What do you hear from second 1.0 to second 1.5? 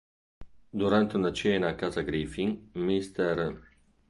una